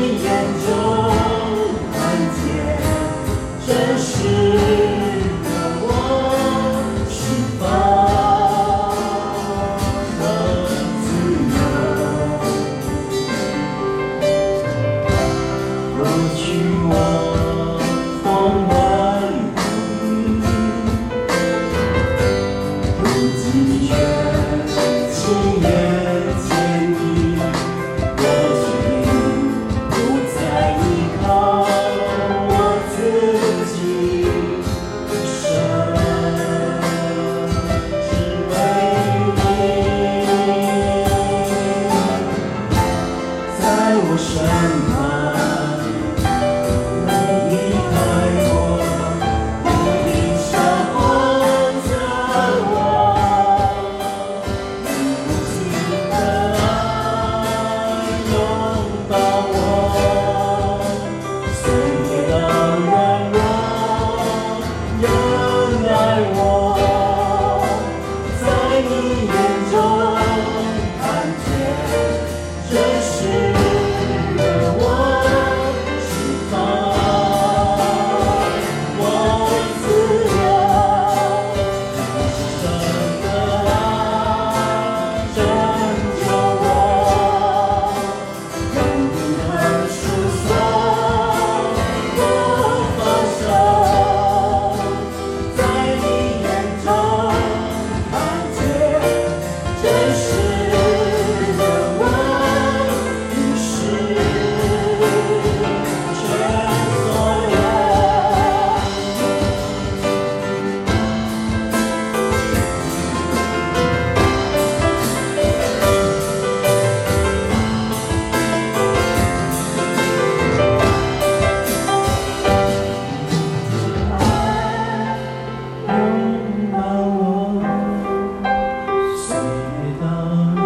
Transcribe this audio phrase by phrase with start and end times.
[0.00, 0.77] 你眼中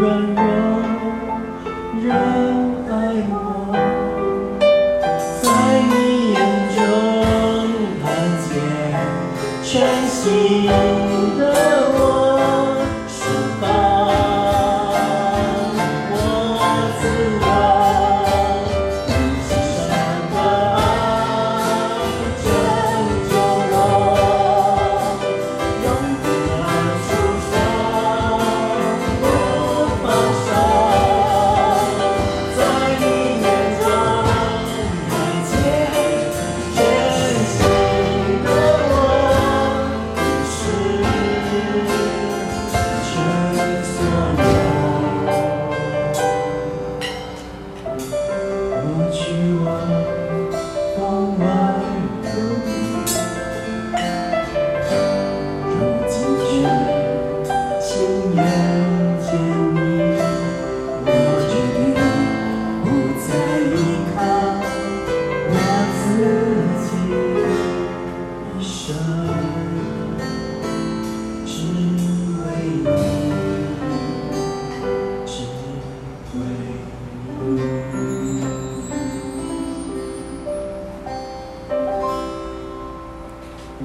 [0.02, 0.42] 软弱
[2.02, 2.92] 热爱
[3.30, 3.32] 我
[5.40, 5.46] 在
[5.90, 5.94] 你
[6.34, 6.38] 眼
[6.74, 6.76] 中
[8.02, 8.04] 看
[8.42, 8.50] 见
[9.62, 9.70] 全
[10.08, 10.20] 新
[11.38, 11.40] 的
[11.94, 12.31] 我。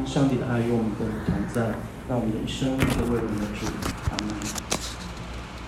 [0.07, 1.75] 上帝的爱与我们的同在，
[2.07, 3.67] 让我们的一生都为我们的主。
[4.09, 4.76] 阿门。